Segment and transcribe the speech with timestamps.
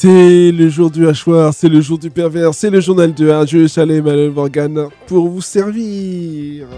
[0.00, 3.12] C'est le jour du hachoir, c'est le jour du pervers, c'est le journal
[3.44, 6.68] jeu Chalet Manuel Morgan pour vous servir.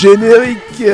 [0.00, 0.84] Générique.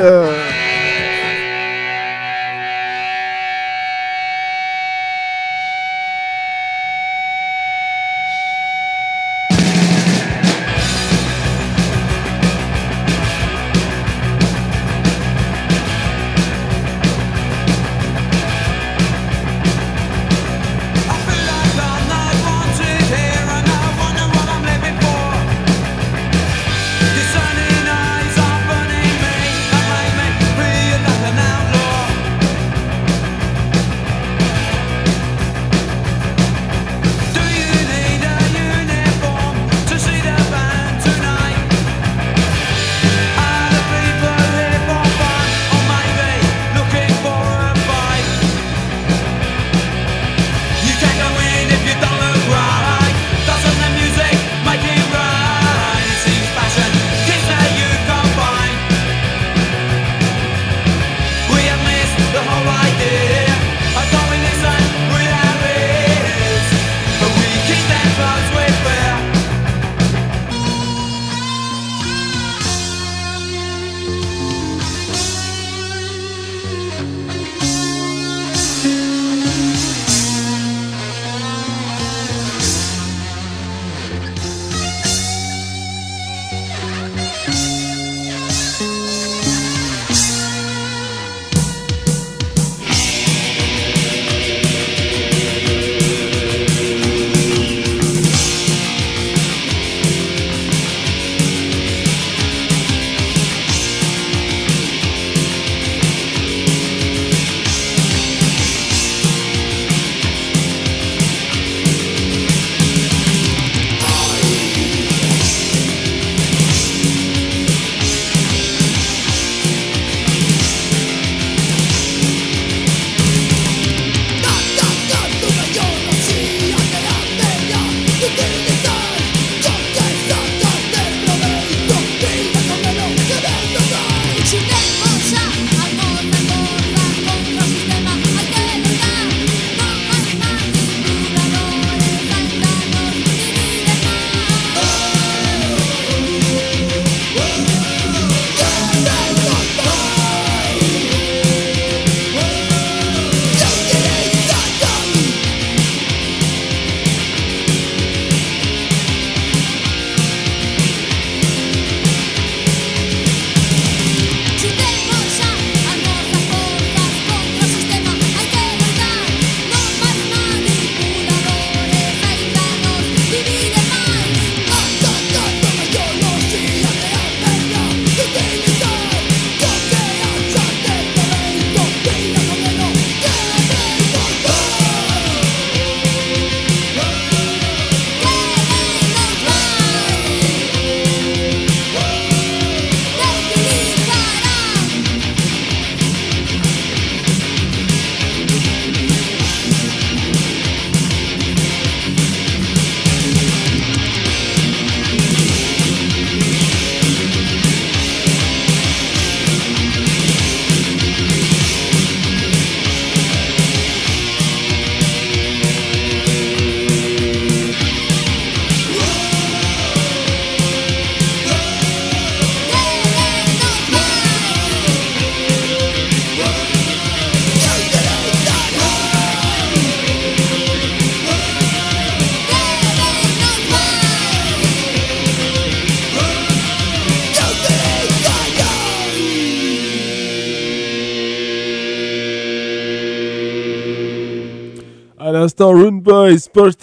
[245.54, 246.36] L'instant, Rune Boy,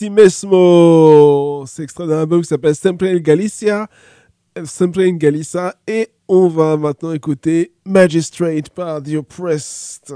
[0.09, 1.65] Mesmo.
[1.67, 3.87] C'est extrait d'un album qui s'appelle Sempre in Galicia.
[4.65, 5.75] Sempre in Galicia.
[5.87, 10.13] Et on va maintenant écouter Magistrate par The Oppressed.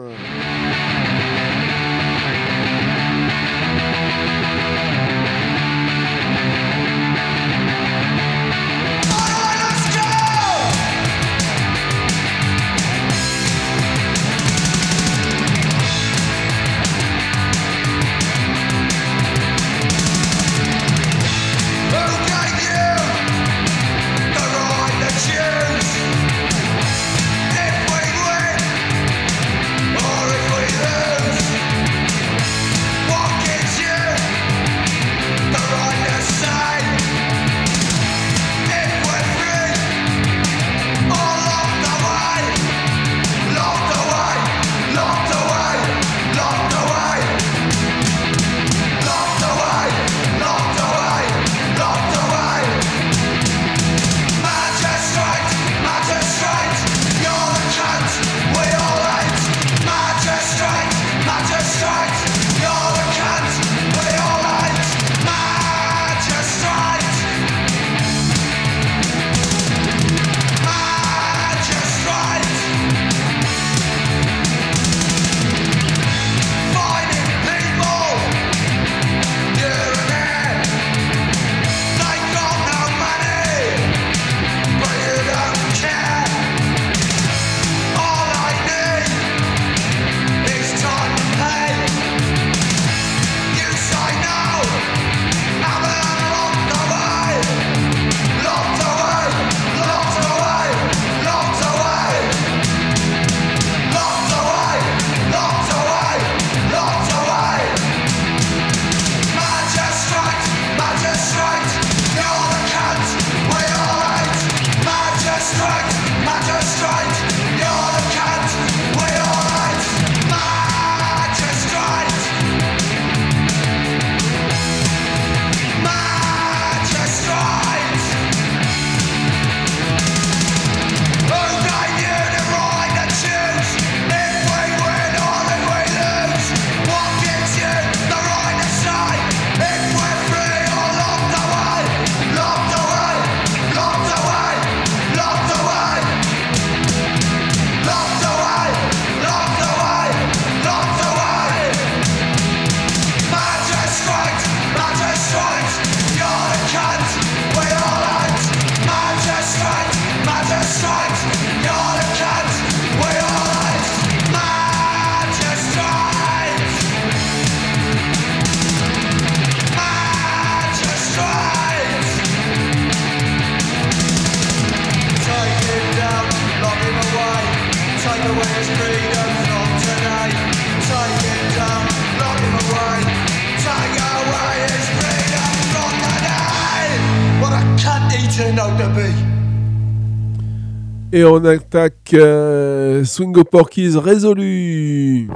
[191.16, 195.30] Et on attaque euh, Swingo Porkies résolu.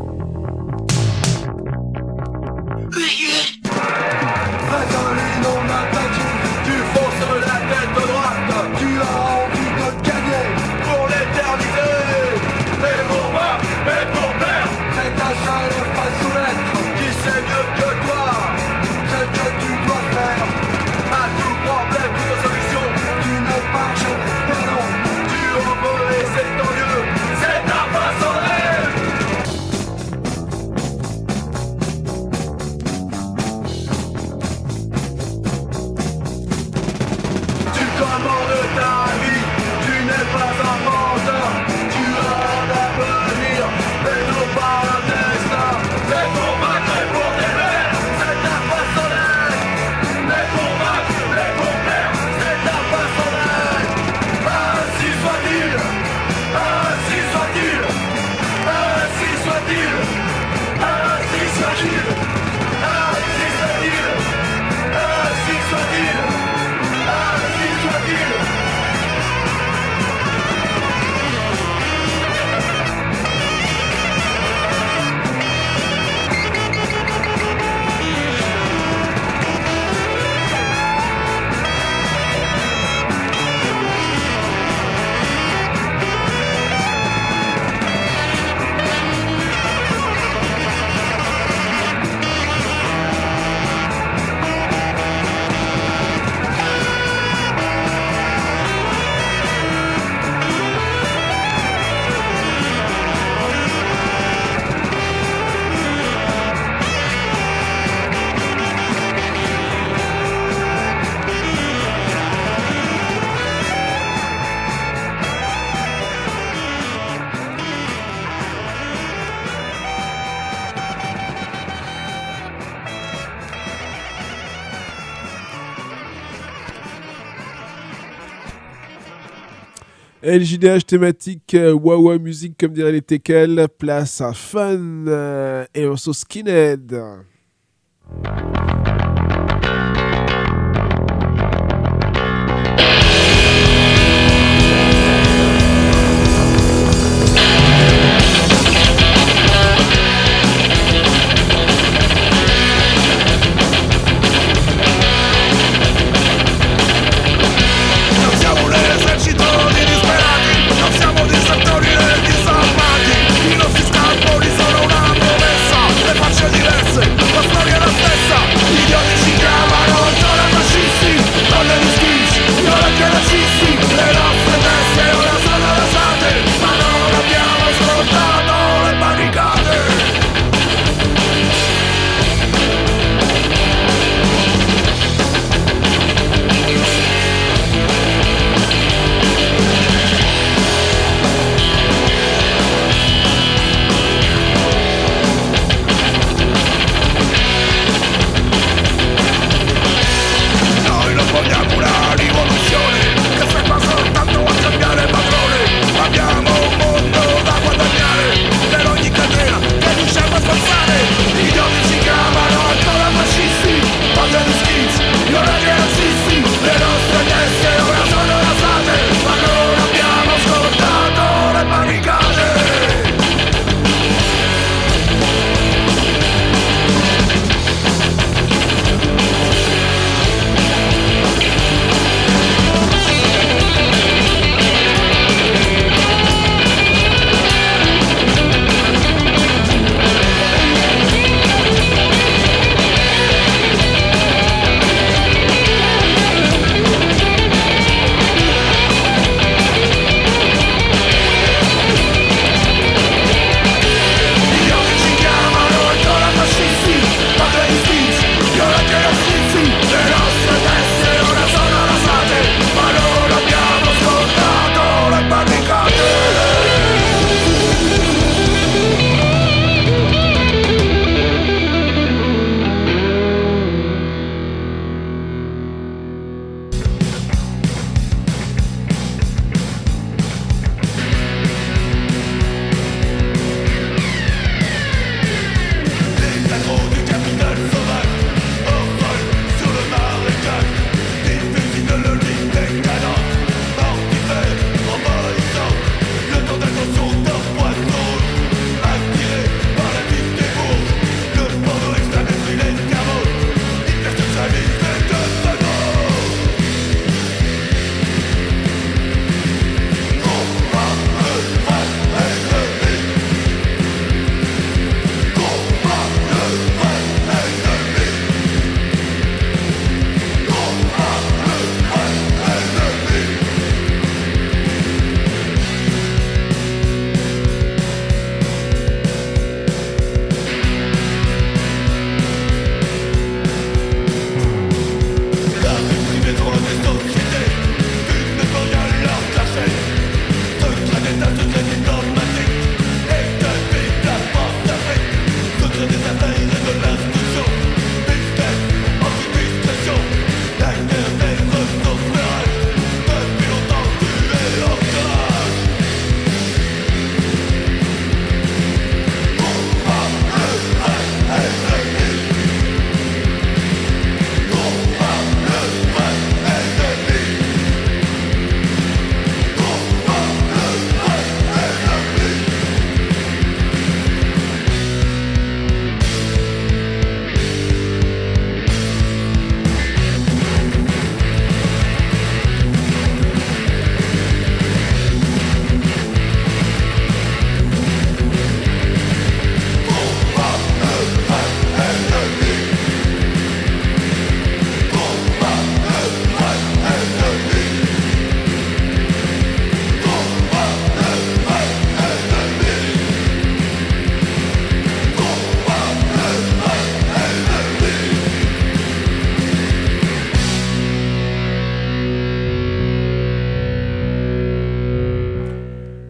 [130.40, 136.14] LJDH thématique euh, Wawa musique comme dirait les Tekel, place à Fun euh, et aussi
[136.14, 136.96] Skinhead.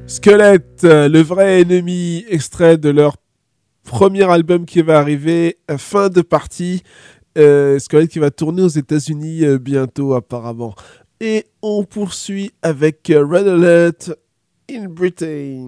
[0.09, 3.17] Squelette, euh, le vrai ennemi, extrait de leur
[3.83, 6.81] premier album qui va arriver, euh, fin de partie.
[7.37, 10.73] Euh, Squelette qui va tourner aux États-Unis bientôt, apparemment.
[11.21, 14.11] Et on poursuit avec Red Alert
[14.67, 15.67] in Britain.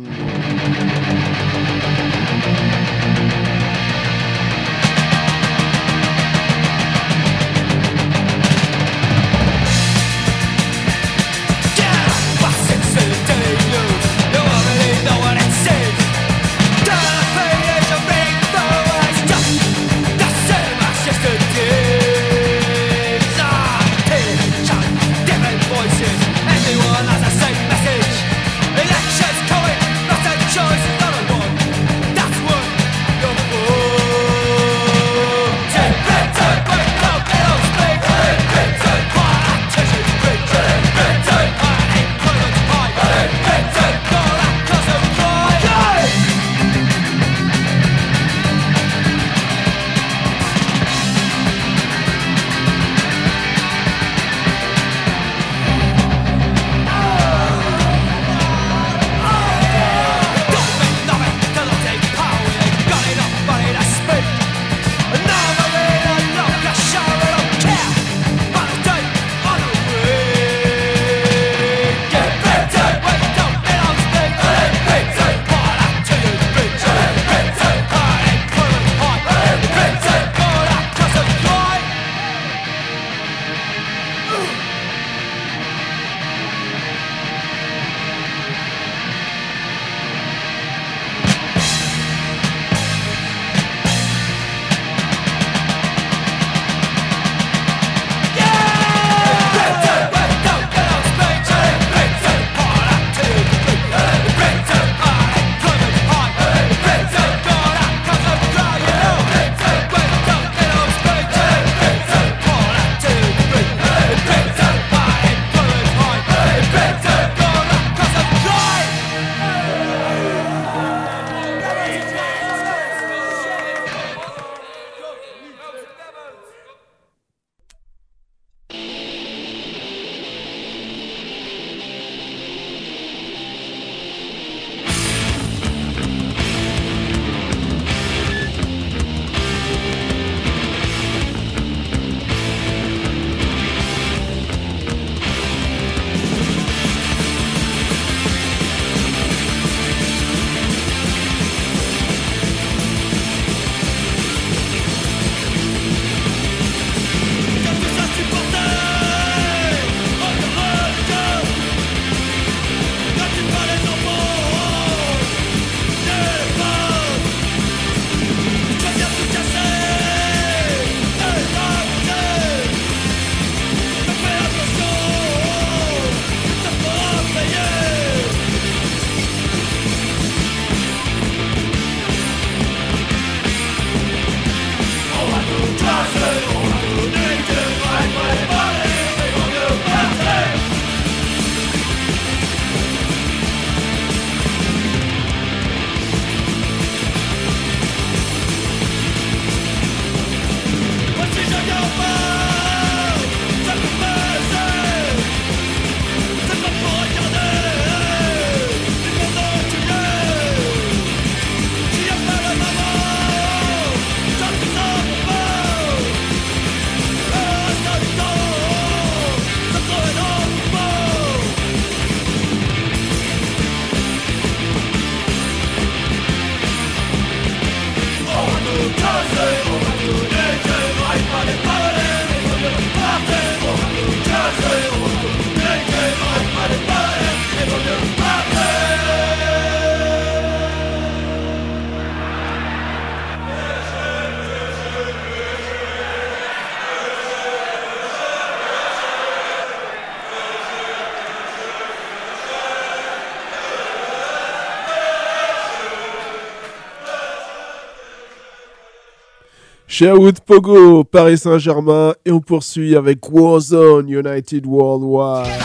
[260.02, 265.62] Sherwood Pogo, Paris Saint-Germain, et on poursuit avec Warzone United Worldwide.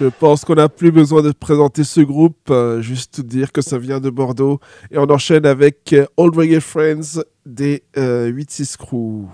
[0.00, 3.76] Je pense qu'on n'a plus besoin de présenter ce groupe, euh, juste dire que ça
[3.76, 4.58] vient de Bordeaux.
[4.90, 9.26] Et on enchaîne avec euh, Old Reggae Friends des euh, 86 Crew.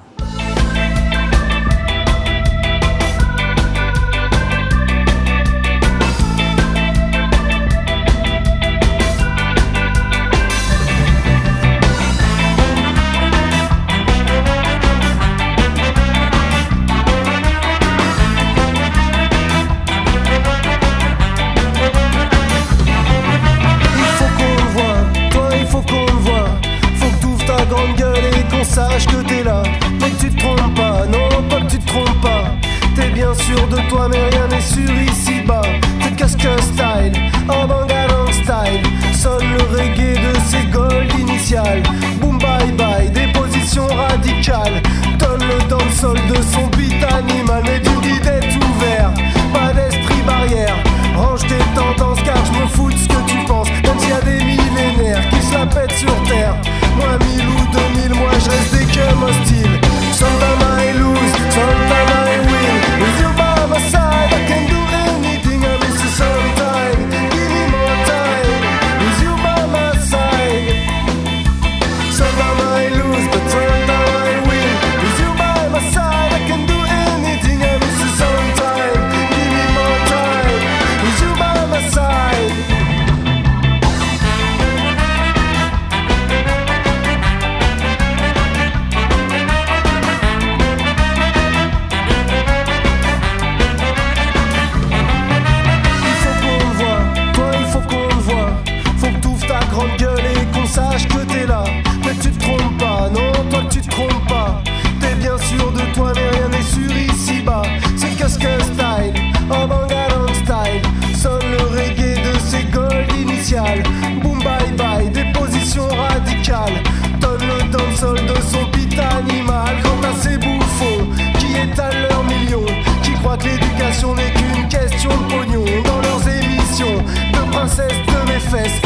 [128.51, 128.86] Face.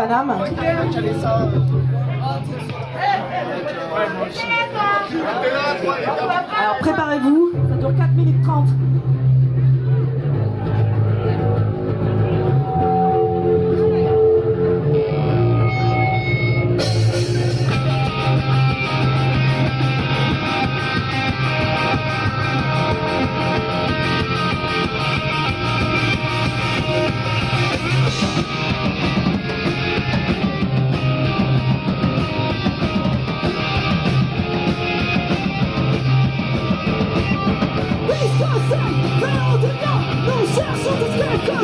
[0.00, 0.30] Paname.
[6.58, 8.68] Alors préparez-vous, ça dure 4 minutes 30.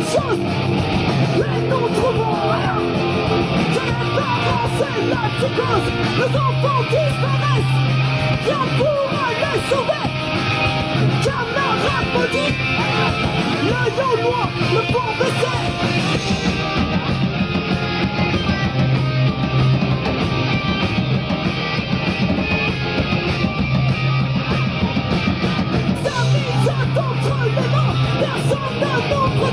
[0.07, 0.41] chose
[1.37, 2.79] Et nous trouvons rien.
[3.75, 5.87] Que les parents s'éloignent sous cause
[6.19, 7.77] Les enfants disparaissent
[8.47, 10.07] Rien pourra les sauver
[11.25, 12.53] Camarade maudit
[13.69, 15.96] L'œil au loin, le pont baissé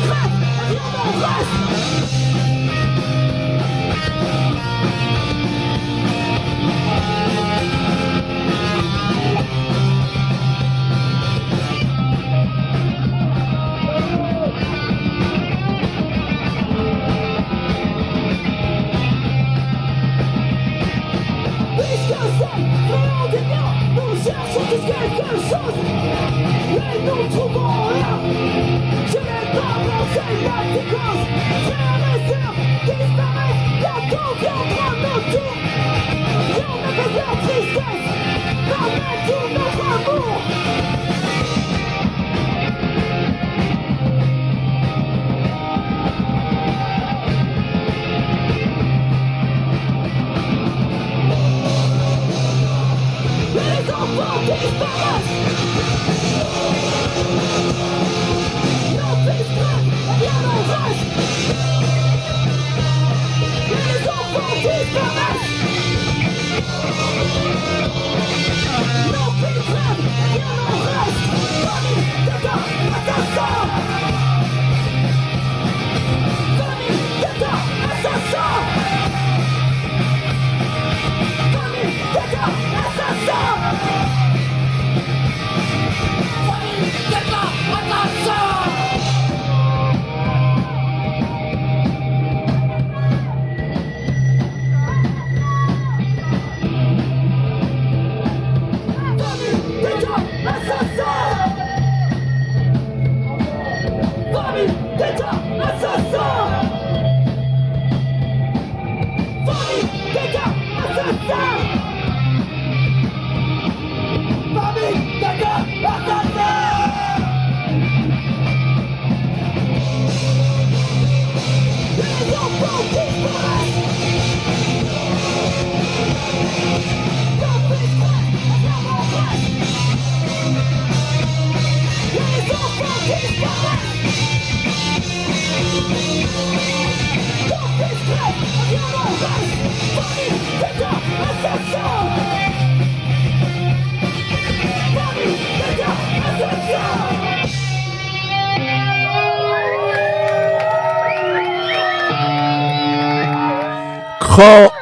[0.00, 1.73] hot, you're.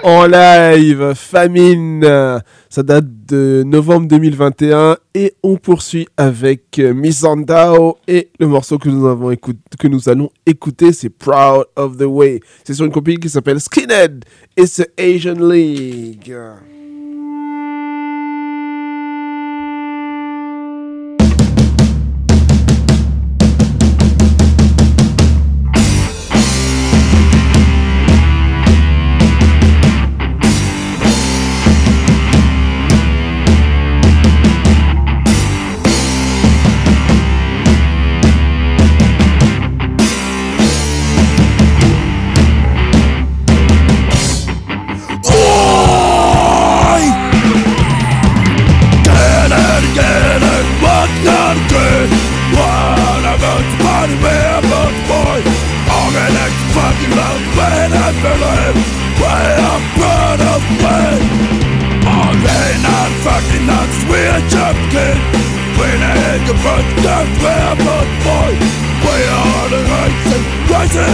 [0.03, 2.40] En live, Famine.
[2.70, 8.88] Ça date de novembre 2021 et on poursuit avec euh, Missandao et le morceau que
[8.88, 12.40] nous, avons que nous allons écouter, c'est Proud of the Way.
[12.64, 14.24] C'est sur une copie qui s'appelle Skinhead
[14.57, 16.34] et c'est Asian League.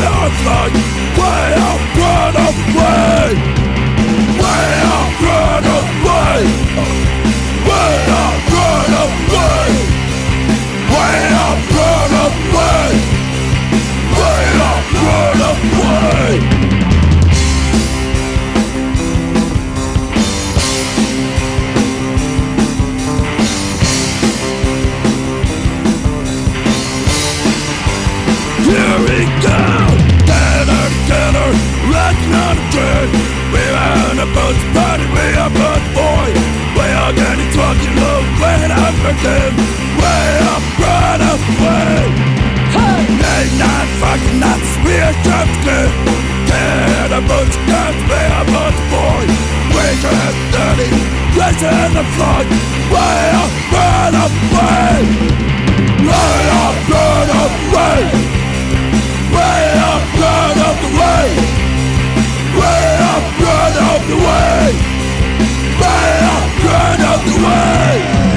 [0.09, 0.73] nothing
[1.19, 1.33] We
[1.67, 2.47] are gonna
[4.39, 4.53] We
[4.95, 5.79] are gonna
[34.49, 36.29] Someone's burning me up, but boy.
[36.73, 39.55] We are dirty, getting drunk, you know When I'm drinking
[40.01, 42.01] Way up, run away
[42.73, 43.01] Hey!
[43.13, 45.93] Late night, fucking nuts We are drifting.
[46.49, 48.43] Get the bunch, get me a
[48.89, 49.25] boy.
[49.69, 50.89] We up, dirty
[51.37, 52.47] Race in the flood
[52.89, 54.97] Way up, run away
[56.09, 58.01] Way up, run away
[59.29, 59.61] Way
[59.93, 61.58] up, run away
[63.79, 64.73] out of the way!
[65.79, 68.28] Get out of the way!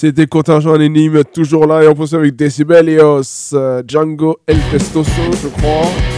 [0.00, 5.48] C'était Contingent Anonyme, toujours là, et on poursuit avec Decibelios, euh, Django El Testoso, je
[5.48, 6.09] crois.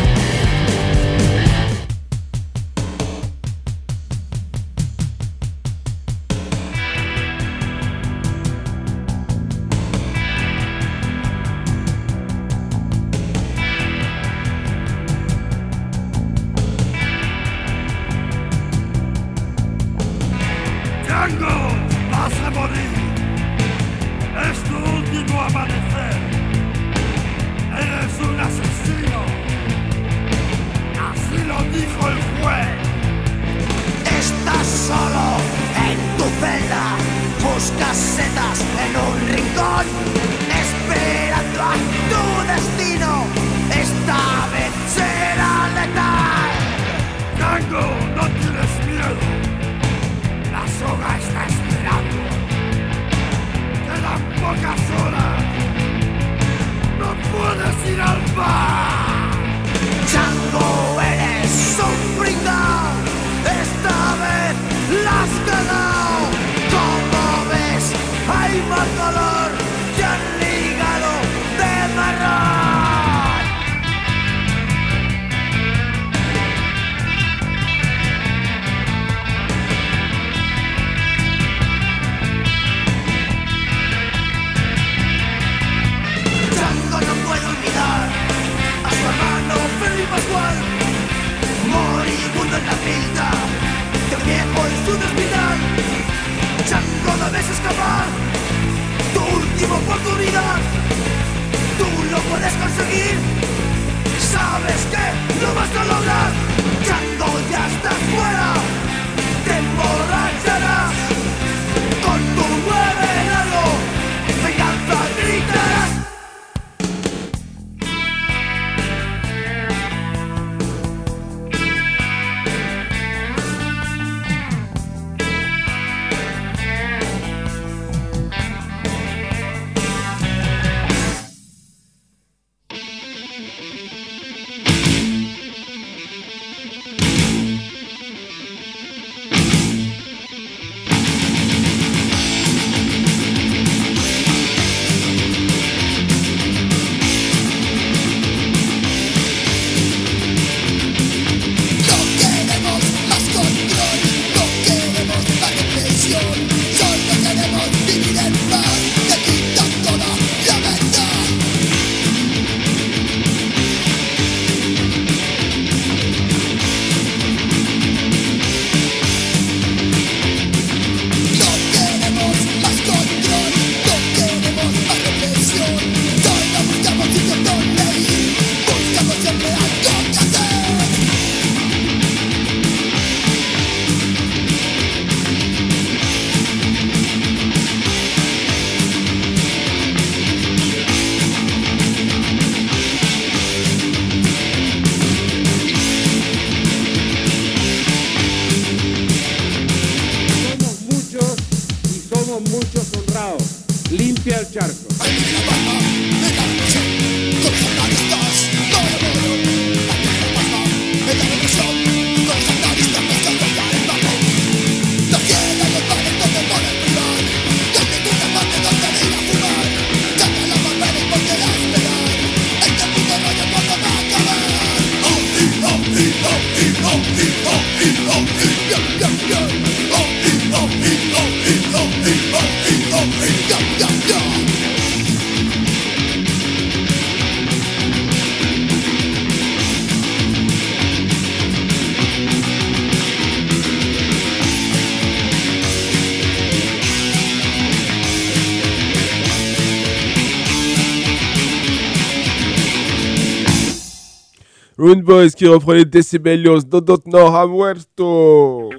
[255.22, 258.70] Boys qui reprenait Decibelios, Dodot No Ha Muerto.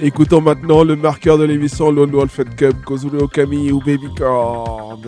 [0.00, 5.00] Écoutons maintenant le marqueur de l'émission Lone Wolf Cup, Kozuro Okami ou Baby Cord.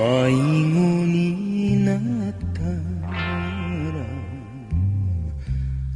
[0.00, 0.40] 迷子
[1.04, 1.98] になっ
[2.54, 2.72] たら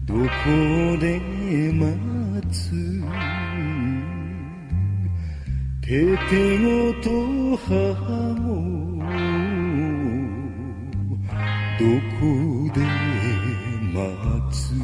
[0.04, 0.20] どこ
[1.00, 1.08] で
[1.72, 1.88] 待
[2.52, 2.60] つ？
[5.80, 5.88] て
[6.28, 7.08] てごと
[7.56, 7.72] 母
[8.40, 9.00] も
[11.80, 11.82] ど
[12.20, 12.28] こ
[12.74, 12.76] で
[13.94, 14.04] 待
[14.52, 14.76] つ？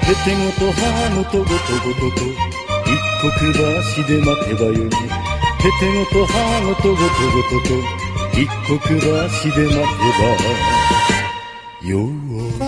[0.00, 0.80] ててごと母
[1.14, 2.24] ごとごとごとと
[2.86, 5.25] 一刻橋で待てばよい。
[5.66, 7.74] 手手ごと歯ごとごとごとと
[8.40, 8.78] 一刻
[9.24, 9.82] 足で待て
[11.82, 12.65] ばよう。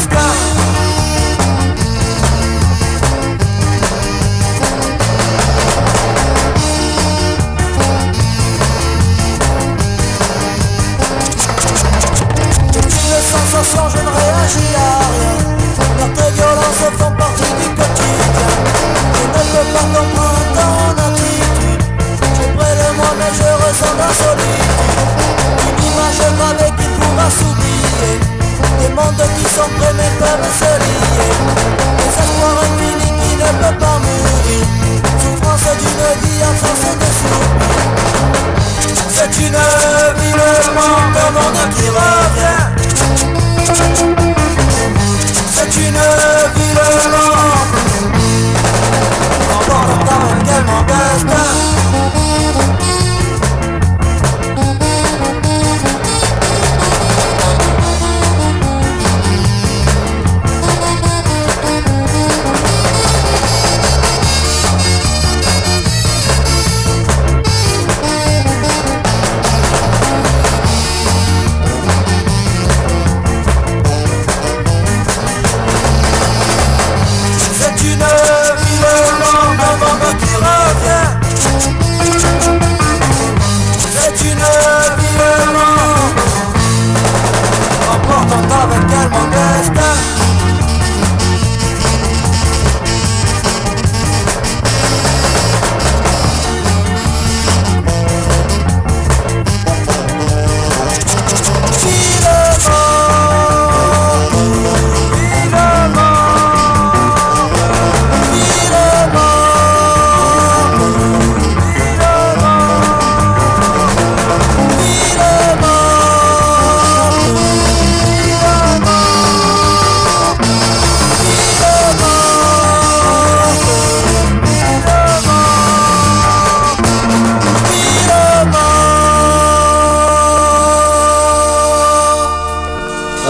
[0.00, 0.29] sky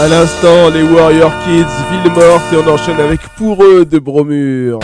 [0.07, 4.79] l'instant, les Warrior Kids, ville morte, et on enchaîne avec Pour eux de Bromure.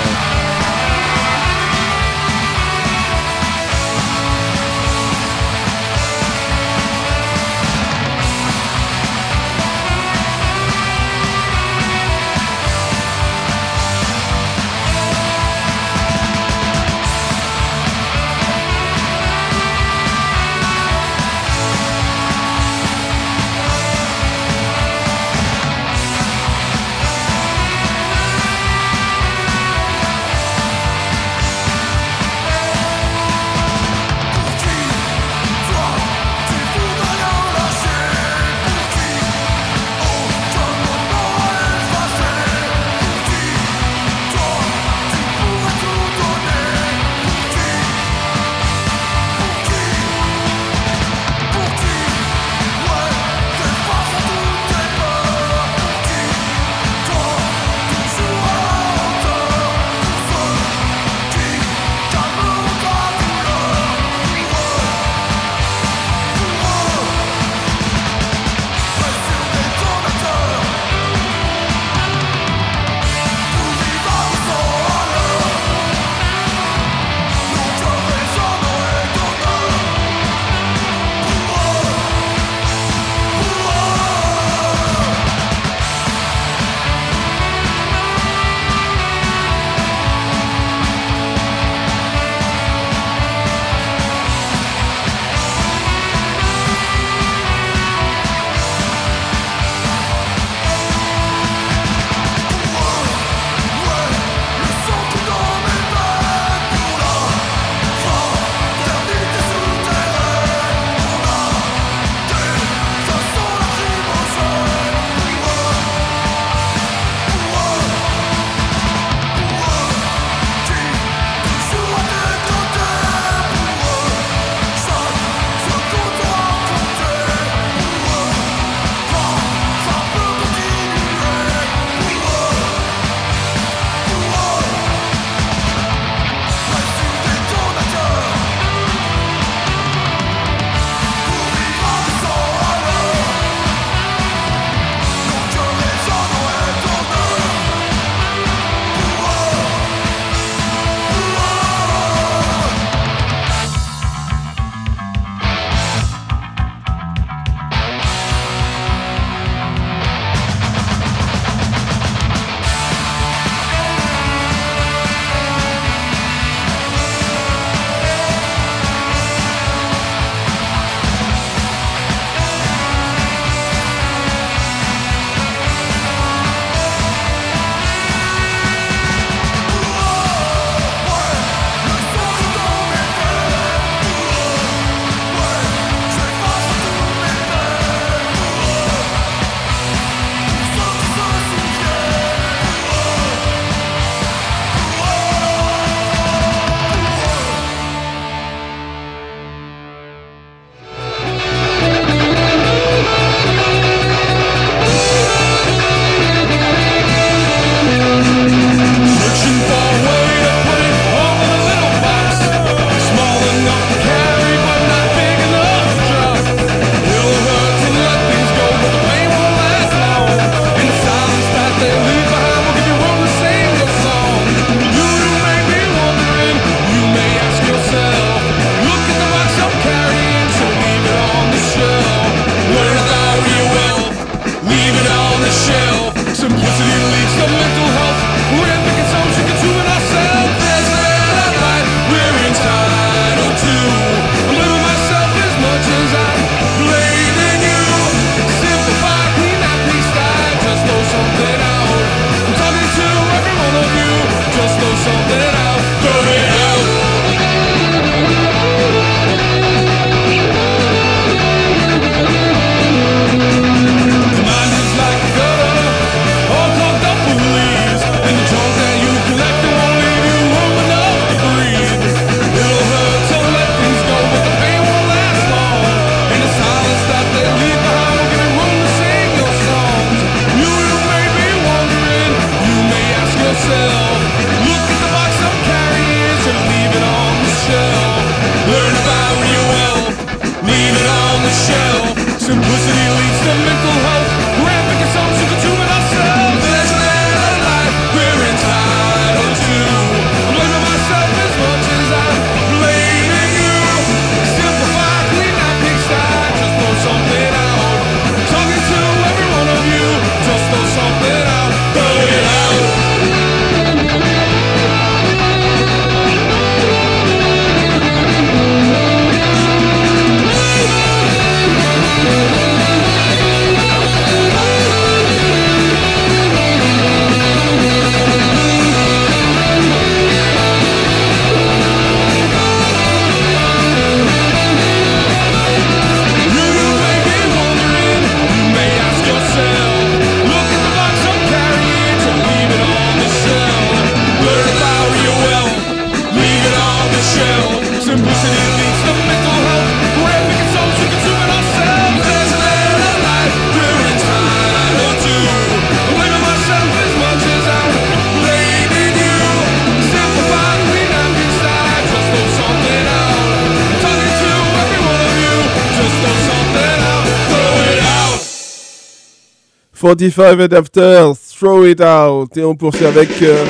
[369.99, 372.55] 45 Adapters, Throw It Out.
[372.55, 373.41] Et on poursuit avec.
[373.41, 373.65] Euh,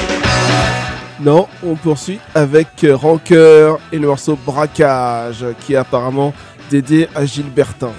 [1.21, 6.33] non, on poursuit avec euh, Rancœur et le morceau Braquage, qui est apparemment
[6.69, 7.93] dédié à Gilbertin.